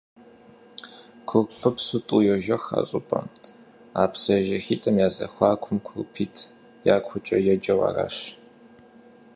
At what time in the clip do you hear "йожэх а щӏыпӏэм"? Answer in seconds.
2.27-3.25